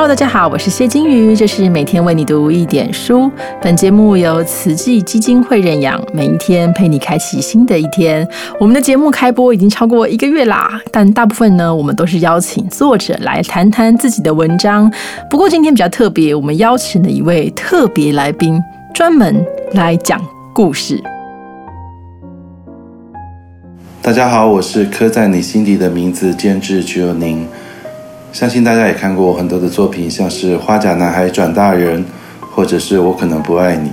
[0.00, 3.28] Hello，大家好，我是谢金鱼，这是每天为你读一点书。
[3.60, 8.24] 本节目由慈济基金会认养，每一天陪你开启新的一天。
[8.60, 14.88] 我们的节目开播已经超过一个月啦，但大部分呢，我们都是邀请作者来谈谈自己的文章。
[15.28, 18.62] 不过今天比较特别，我们邀请了一位特别来宾，
[18.94, 21.02] 专门来讲故事。
[24.00, 27.44] 大家好，我是刻在你心底的名字监制只有您。
[28.38, 32.00] 相信大家也看过我很多的作品，像是《花甲男孩转大人》，
[32.54, 33.90] 或者是我可能不爱你。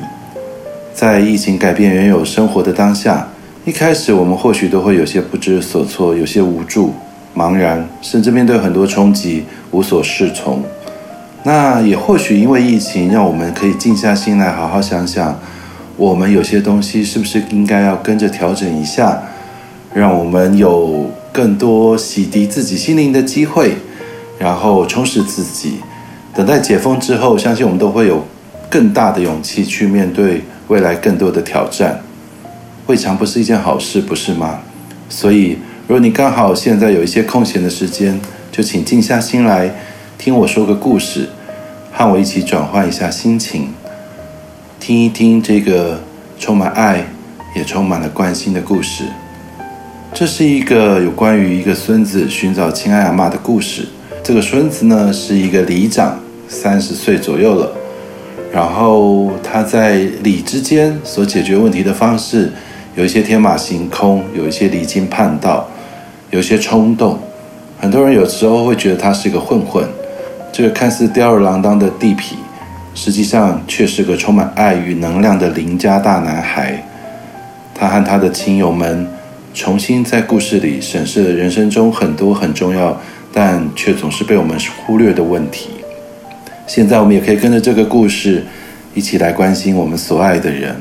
[0.93, 3.27] 在疫情改变原有生活的当下，
[3.65, 6.93] 一开始我们或许都会有些不知所措，有些无助、
[7.35, 10.61] 茫然，甚至面对很多冲击无所适从。
[11.41, 15.39] 那也或许因为疫情，让我们可以静下心来，好好想想，
[15.97, 19.23] 我们有些东西是不是应该要跟着调整一下，
[19.91, 23.77] 让我们有更多洗涤自己心灵的机会。
[24.37, 25.79] 然后充实自己，
[26.33, 28.25] 等待解封之后，相信我们都会有
[28.69, 32.01] 更大的勇气去面对未来更多的挑战。
[32.87, 34.59] 未尝不是一件好事，不是吗？
[35.09, 38.19] 所以，如果你刚好现在有一些空闲的时间，
[38.51, 39.73] 就请静下心来
[40.17, 41.29] 听我说个故事，
[41.91, 43.69] 和我一起转换一下心情，
[44.79, 46.01] 听一听这个
[46.37, 47.05] 充满爱
[47.55, 49.05] 也充满了关心的故事。
[50.13, 53.87] 这是一个有关于一个孙子寻找亲爱阿妈的故事。
[54.27, 57.71] 这个孙子呢是一个里长，三十岁左右了。
[58.51, 62.51] 然后他在里之间所解决问题的方式，
[62.95, 65.69] 有一些天马行空，有一些离经叛道，
[66.31, 67.19] 有些冲动。
[67.79, 69.87] 很多人有时候会觉得他是个混混。
[70.51, 72.33] 这个看似吊儿郎当的地痞，
[72.95, 76.83] 实际上却是个充满爱与能量的邻家大男孩。
[77.75, 79.07] 他和他的亲友们
[79.53, 82.99] 重新在故事里审视了人生中很多很重要。
[83.37, 85.71] 但却总是被我们忽略的问题。
[86.65, 88.45] 现在我们也可以跟着这个故事，
[88.93, 90.77] 一起来关心我们所爱的人。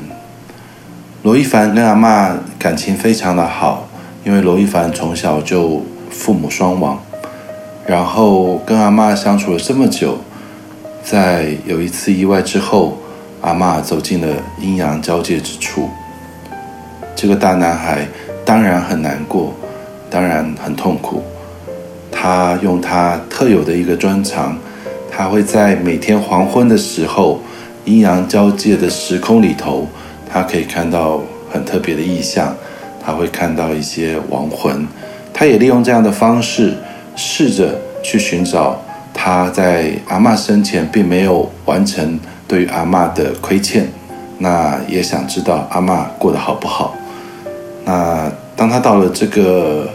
[1.21, 3.89] 罗一凡跟阿妈感情非常的好，
[4.23, 6.97] 因为罗一凡从小就父母双亡，
[7.85, 10.19] 然后跟阿妈相处了这么久，
[11.03, 12.97] 在有一次意外之后，
[13.41, 15.89] 阿妈走进了阴阳交界之处。
[17.17, 18.07] 这个大男孩
[18.45, 19.53] 当然很难过，
[22.25, 24.57] 他用他特有的一个专长，
[25.11, 27.39] 他会在每天黄昏的时候，
[27.83, 29.87] 阴阳交界的时空里头，
[30.27, 31.21] 他可以看到
[31.51, 32.55] 很特别的意象，
[32.99, 34.87] 他会看到一些亡魂。
[35.31, 36.73] 他也利用这样的方式，
[37.15, 38.81] 试着去寻找
[39.13, 43.87] 他在阿妈生前并没有完成对于阿妈的亏欠，
[44.39, 46.95] 那也想知道阿妈过得好不好。
[47.83, 49.87] 那当他到了这个。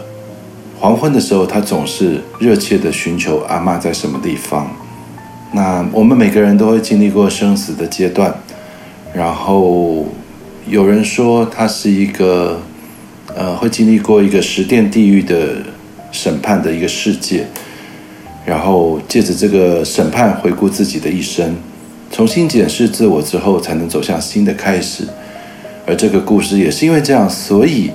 [0.81, 4.67] 黄昏的时候，他总是热切的寻求阿妈在什么地方。
[5.51, 8.33] 那我们每个人都会经历过生死的阶段，
[9.13, 10.07] 然后
[10.67, 12.59] 有人说他是一个，
[13.35, 15.57] 呃，会经历过一个十殿地狱的
[16.11, 17.45] 审判的一个世界，
[18.43, 21.55] 然后借着这个审判回顾自己的一生，
[22.11, 25.03] 重新检视自我之后，才能走向新的开始。
[25.85, 27.91] 而这个故事也是因为这样，所以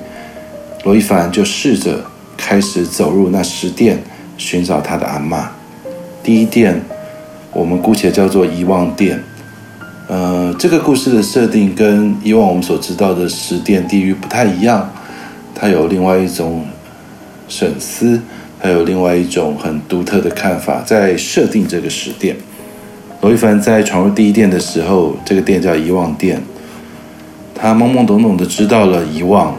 [0.84, 2.00] 罗一凡就试着。
[2.36, 4.02] 开始走入那十殿，
[4.36, 5.50] 寻找他的阿妈。
[6.22, 6.80] 第一殿，
[7.52, 9.22] 我们姑且叫做遗忘殿。
[10.08, 14.92] 呃，这个故事的设定跟以往我们所知道的十殿地狱不太一样，
[15.54, 16.64] 它有另外一种
[17.48, 18.20] 审思，
[18.60, 22.36] 还有另外一种很独特的看法，在设定这个十殿。
[23.20, 26.40] 罗一凡在闯入第一殿的时候，这个殿叫遗忘殿。
[27.54, 29.56] 他懵懵懂懂的知道了遗忘，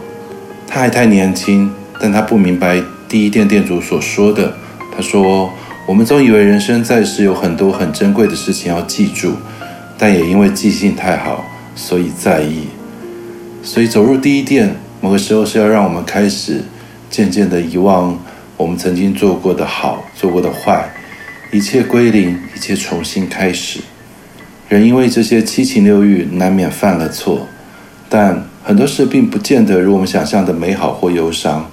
[0.66, 1.70] 他还太年轻。
[2.00, 4.54] 但他不明白第一店店主所说的。
[4.96, 5.52] 他说
[5.86, 9.34] ：“我们总以为人生在世有很多很珍贵的事情要记住，
[9.96, 11.44] 但也因为记性太好，
[11.76, 12.68] 所以在意。
[13.62, 16.62] 所以走入第一店，某个时候是要让我们开始
[17.08, 18.18] 渐渐的遗忘
[18.56, 20.90] 我们曾经做过的好，做过的坏，
[21.52, 23.80] 一切归零，一切重新开始。
[24.68, 27.46] 人因为这些七情六欲，难免犯了错，
[28.08, 31.70] 但很多事并不见得如我们想象的美好或忧伤。”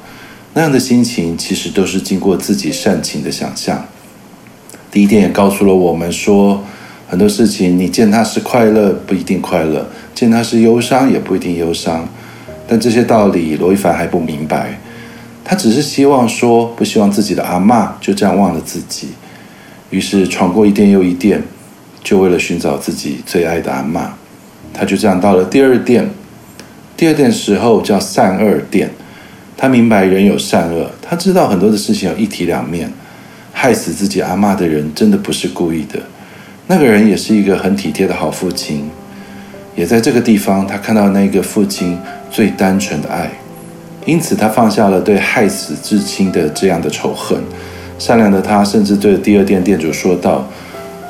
[0.57, 3.85] 那样的心情，其实都是经过自己善情的想象。
[4.89, 6.63] 第一点也告诉了我们说，
[7.09, 9.81] 很多事情你见他是快乐，不一定快乐；
[10.13, 12.07] 见他是忧伤，也不一定忧伤。
[12.69, 14.79] 但这些道理，罗一凡还不明白。
[15.43, 19.09] 他只是希望说，不希望自己的阿妈就这样忘了自己。
[19.89, 21.43] 于是闯过一店又一店，
[22.01, 24.13] 就为了寻找自己最爱的阿妈。
[24.73, 26.09] 他就这样到了第二店。
[26.95, 28.89] 第二店时候叫善二店。
[29.57, 32.91] 他明白人有善恶，他知道很多的事情有一体两面，
[33.53, 35.99] 害死自己阿妈的人真的不是故意的。
[36.67, 38.89] 那个人也是一个很体贴的好父亲，
[39.75, 41.97] 也在这个地方，他看到那个父亲
[42.29, 43.31] 最单纯的爱，
[44.05, 47.39] 因此他放下了对害死至亲的这样的仇恨。
[47.97, 50.45] 善良的他甚至对第二店店主说道：“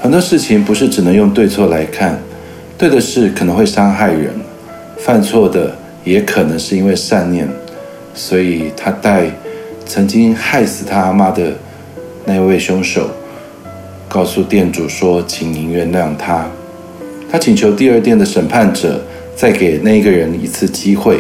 [0.04, 2.20] 很多事情不是只能用对错来看，
[2.78, 4.30] 对的事可能会伤害人，
[4.98, 7.50] 犯错的也可能是因为善念。”
[8.16, 9.30] 所以他带
[9.86, 11.54] 曾经害死他阿妈的
[12.26, 13.10] 那位凶手，
[14.08, 16.48] 告诉店主说：“请您原谅他。”
[17.30, 19.04] 他请求第二店的审判者
[19.36, 21.20] 再给那个人一次机会，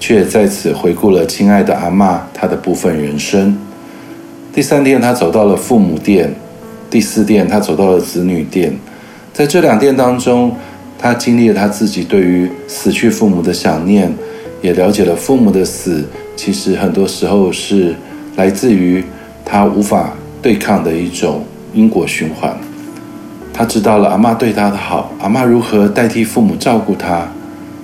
[0.00, 3.56] 却在此回顾了亲爱的阿妈他的部分人生。
[4.52, 6.34] 第三店他走到了父母店，
[6.88, 8.74] 第四店他走到了子女店，
[9.32, 10.56] 在这两店当中，
[10.98, 14.12] 他经历了他自己对于死去父母的想念。
[14.62, 16.04] 也了解了父母的死，
[16.36, 17.94] 其实很多时候是
[18.36, 19.02] 来自于
[19.44, 22.56] 他无法对抗的一种因果循环。
[23.52, 27.28] 他知道了阿妈对他的好，阿妈如何代替父母照顾他，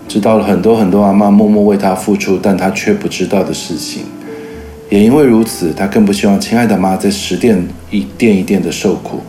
[0.08, 4.02] 知道了很多很多阿妈默默为他付出，但他却不知道的事情。
[4.88, 9.20] 也因为如此，他更不希望亲爱的妈在十殿一殿一殿的受苦，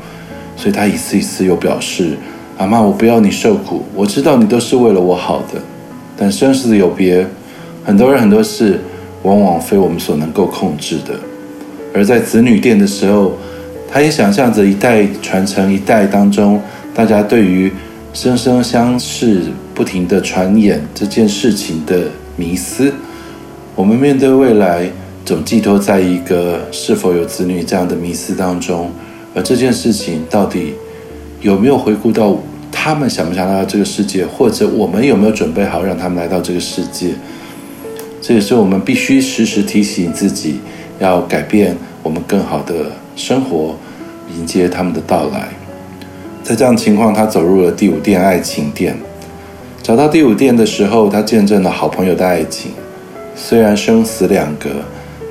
[0.55, 2.15] 所以他一次一次又表示
[2.59, 5.59] ：“阿妈，我不要你受苦，我知道你都是为了我好的。”
[6.15, 7.27] 但生死有别，
[7.87, 8.77] 很多人很多事，
[9.23, 11.17] 往往非我们所能够控制的。
[11.93, 13.37] 而在子女店的时候，
[13.89, 16.61] 他也想象着一代传承一代当中，
[16.93, 17.71] 大家对于
[18.11, 19.43] 生生相世、
[19.73, 22.93] 不停的传演这件事情的迷思。
[23.73, 24.91] 我们面对未来，
[25.23, 28.91] 总寄托在一个是否有子女这样的迷思当中。
[29.33, 30.73] 而这件事情到底
[31.39, 32.37] 有没有回顾到？
[32.69, 37.09] 他们想不想来到这个世界，或者我们有没有准备好让他们来到这个世界？
[38.21, 40.59] 这也是我们必须时时提醒自己，
[40.99, 43.75] 要改变我们更好的生活，
[44.37, 45.47] 迎接他们的到来。
[46.43, 48.97] 在这样情况，他走入了第五殿爱情殿。
[49.83, 52.71] 找到第五殿的时候，他见证了好朋友的爱情。
[53.35, 54.69] 虽然生死两隔，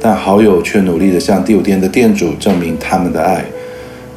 [0.01, 3.45] 但好友却努力的向第五殿的店主证明他们的爱。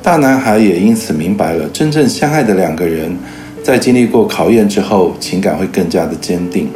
[0.01, 3.17] 大男孩也因此明白了，真正相爱的两个人，
[3.63, 6.69] 在经历过考验之后，情感会更加的坚定。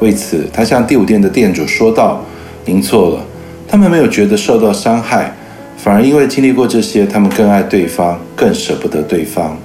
[0.00, 2.24] 为此，他向第五店的店主说道
[2.64, 3.24] ：“您错了，
[3.66, 5.34] 他们没有觉得受到伤害，
[5.76, 9.56] 反而因为经历过这些，他们更爱对方，更舍不得对方。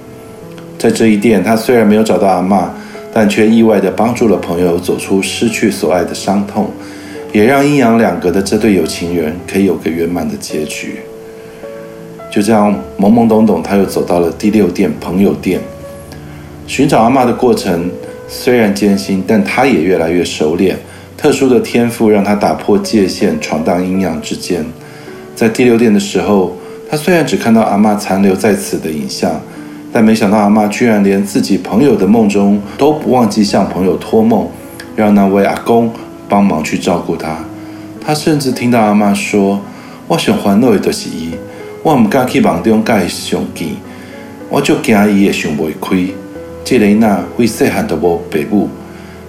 [0.78, 2.68] 在这一店，他虽然没有找到阿妈，
[3.12, 6.68] 但却意外地帮助了朋友走出失去所爱的伤痛，
[7.32, 10.98] 也让阴阳两隔的这对有情人可以有个圆满的结局。”
[12.28, 15.60] 就这样懵懵懂懂，他又走到了第六店朋友店，
[16.66, 17.88] 寻找阿妈的过程
[18.36, 20.76] 虽然艰辛，但他也越来越熟练。
[21.16, 24.66] 特殊的天赋让他打破界限，闯荡阴阳之间。
[25.36, 26.56] 在第六殿的时候，
[26.90, 29.40] 他虽然只看到阿妈残留在此的影像，
[29.92, 34.48] 但没想到阿妈居然连自己朋友的梦中都不忘记向朋友托梦，
[34.96, 35.90] 让那位阿公
[36.28, 37.38] 帮忙去照顾他。
[38.04, 39.62] 他甚至听到阿妈说
[40.08, 41.30] ：“我想烦恼的都是伊。”
[41.82, 43.68] 我唔敢去梦中甲伊相见，
[44.50, 46.23] 我就惊伊会想袂开。
[46.64, 48.68] 即个囡为细汉都无爸母，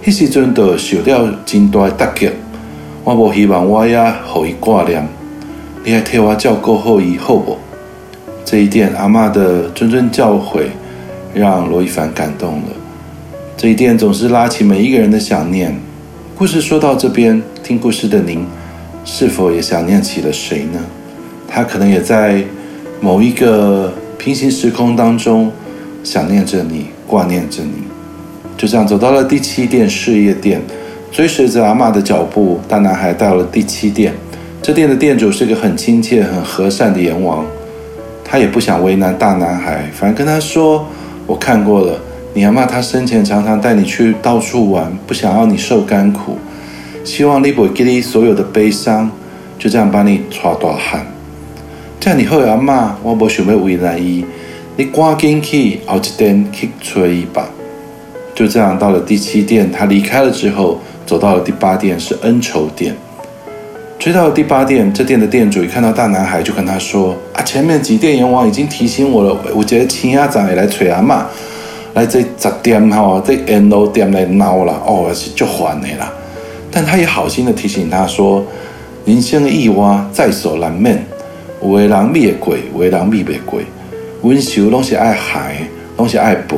[0.02, 2.30] 迄时阵就受了真大的打击。
[3.04, 5.06] 我无希望我也互伊挂念，
[5.84, 7.58] 你还替我照顾好伊好无？
[8.44, 10.64] 这一点阿妈的谆谆教诲，
[11.34, 12.68] 让罗一凡感动了。
[13.56, 15.78] 这一点总是拉起每一个人的想念。
[16.36, 18.46] 故事说到这边，听故事的您，
[19.04, 20.80] 是否也想念起了谁呢？
[21.46, 22.42] 他可能也在
[23.00, 25.52] 某一个平行时空当中
[26.02, 27.84] 想念着你，挂念着你。
[28.56, 30.60] 就这样走到了第七店事业店，
[31.12, 34.14] 追随着阿妈的脚步，大男孩到了第七店。
[34.62, 37.44] 这店的店主是个很亲切、很和善的阎王，
[38.24, 40.86] 他也不想为难大男孩，反而跟他说
[41.26, 42.00] ：“我看过了，
[42.34, 46.38] 你阿妈她生前常常带你去到处玩，不想要你受甘苦，
[47.04, 49.10] 希望你不会给你所有的悲伤，
[49.58, 51.06] 就这样把你抓大汉。”
[52.00, 54.24] 这样你好阿妈，我无想要为难伊，
[54.78, 57.48] 你赶紧去后一店去催伊吧。
[58.34, 62.94] 就这样到了第七店，他离开了之后，走到了第八店，是恩仇店。
[63.98, 71.26] 追到了第八店，这店的店主一看到大男孩，就跟他说：“啊，前面几店阎王已经提醒我了，我觉得亲阿长也来催阿妈，
[71.94, 76.12] 来这十店吼，这恩楼店来闹了，哦，是就烦的啦。”
[76.70, 78.44] 但他也好心的提醒他说
[79.06, 81.02] ：“人生一挖，在所难免。”
[81.64, 83.58] 有的人咪会过，有的人咪袂过。
[84.22, 85.56] 温柔拢是爱害，
[85.96, 86.56] 拢是爱背，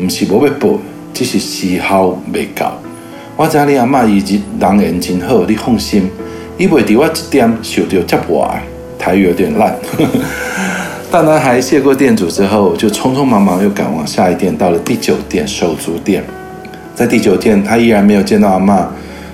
[0.00, 0.68] 毋是无要背，
[1.14, 2.78] 只是时候未到。
[3.36, 6.10] 我知你阿嬷伊人缘真好，你放心，
[6.58, 8.62] 伊袂伫我即点受到接坏，
[8.98, 9.74] 台语有点烂。
[11.10, 16.22] 大男孩谢过店主之后，就匆匆忙忙又赶往下一店，到了第九店手足店。
[16.94, 18.88] 在第九店，他依然没有见到阿妈，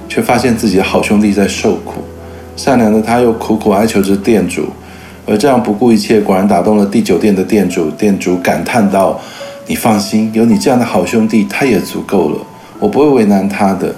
[0.09, 2.03] 却发现自己的好兄弟在受苦。
[2.57, 4.69] 善良的他又苦苦哀求着店主，
[5.29, 7.91] 而这样不顾一切，果然打动了第九店的店主。
[7.91, 9.21] 店主感叹道
[9.69, 12.39] ：“你放心，有你这样的好兄弟，他也足够了。
[12.79, 13.95] 我不会为难他的。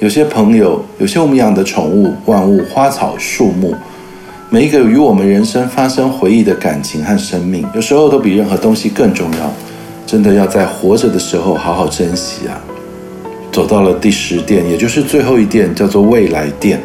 [0.00, 3.74] 有些朋友，有些我们养的宠物、万物、花草、树木。”
[4.50, 9.52] 每一个与我们人生发生回忆的感情和生命，有时候都比任何东西更重要。
[10.06, 12.60] 真的要在活着的时候好好珍惜啊！
[13.50, 16.80] 走到了第十店，也就是最后一店，叫做未来店。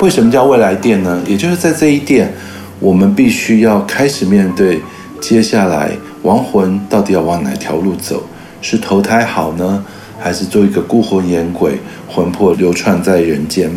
[0.00, 1.22] 为什么叫未来店呢？
[1.28, 2.32] 也就是在这一店，
[2.78, 4.80] 我们必须要开始面对
[5.20, 5.92] 接下来
[6.22, 8.22] 亡魂到底要往哪条路走？
[8.60, 9.84] 是投胎好呢，
[10.18, 11.78] 还是做一个孤魂野鬼，
[12.08, 13.70] 魂魄流窜在人间？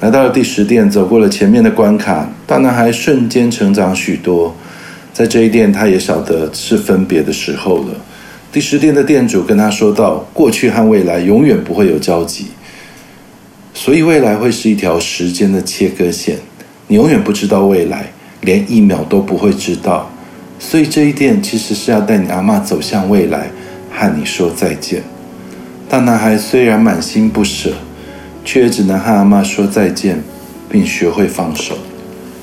[0.00, 4.56] 来到了第十殿，走过了前面的关卡，大男孩瞬间成长许多。
[5.12, 7.94] 在这一殿，他也晓得是分别的时候了。
[8.50, 12.46] 第十殿的店主跟他说道：“过去和未来永远不会有交集，
[13.74, 16.38] 所以未来会是一条时间的切割线。
[16.90, 20.10] 你永远不知道未来，连一秒都不会知道。
[20.58, 23.52] 所以这一点其实是要带你阿妈走向未来，
[23.92, 25.04] 和你说再见。”
[25.88, 27.72] 大男孩虽然满心不舍。
[28.42, 30.18] 却也只能和阿妈说再见，
[30.68, 31.76] 并学会放手。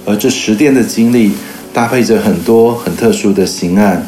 [0.05, 1.31] 而这十天的经历，
[1.73, 4.05] 搭配着很多很特殊的刑案，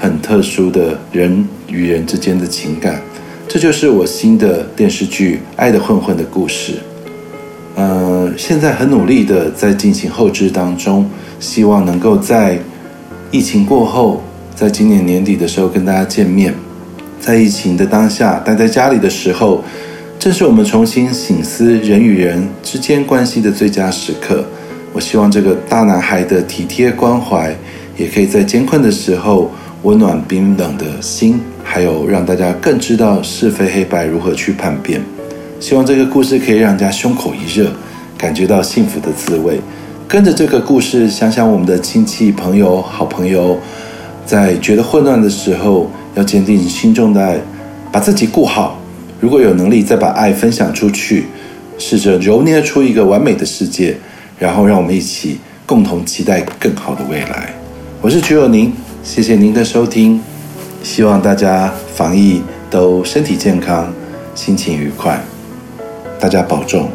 [0.00, 3.02] 很特殊的人与人之间的情感，
[3.48, 6.74] 这就是我新的电视剧《爱的混混》的故事。
[7.76, 11.08] 嗯现在很努力的在进行后置当中，
[11.40, 12.58] 希望能够在
[13.30, 14.22] 疫情过后，
[14.54, 16.54] 在今年年底的时候跟大家见面。
[17.20, 19.62] 在疫情的当下，待在家里的时候。
[20.16, 24.42] 正是我们重新醒思人与人之间关系的最佳时刻。
[24.94, 27.54] 我希望这个大男孩的体贴关怀，
[27.98, 29.50] 也可以在艰困的时候
[29.82, 34.98] 温暖冰冷的心，还有让大家更知道是非黑白如何去判别。
[35.60, 37.70] 希望这个故事可以让人家胸口一热，
[38.16, 39.60] 感觉到幸福的滋味。
[40.06, 43.58] 跟着这个故事，想想我们的亲戚、朋友、好朋友，
[44.26, 47.38] 在觉得混乱的时候，要坚定心中的爱，
[47.90, 48.78] 把自己顾好。
[49.20, 51.26] 如果有能力再把爱分享出去，
[51.78, 53.96] 试着揉捏出一个完美的世界，
[54.38, 57.54] 然后让我们一起共同期待更好的未来。
[58.02, 60.20] 我是曲友宁，谢谢您的收听，
[60.82, 63.90] 希望大家防疫都身体健康，
[64.34, 65.18] 心情愉快，
[66.20, 66.88] 大家保重。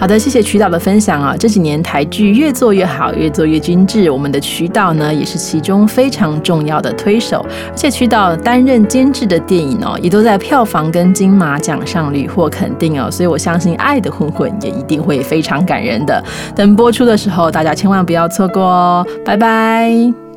[0.00, 1.36] 好的，谢谢渠道的分享啊！
[1.38, 7.44] 这几年台剧越做越好，越做越精致，我们的渠道呢也是其中非常重要的推手。
[7.68, 16.24] 而且渠道担任监制的电影哦，也都在票房跟金马奖上屡获肯定哦，所以我相信《爱的混混》也一定会非常感人的。
[16.56, 19.06] 等播出的时候，大家千万不要错过哦！
[19.22, 20.29] 拜拜。